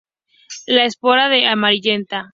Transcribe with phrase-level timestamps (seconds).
[0.65, 2.27] La esporada es amarillenta.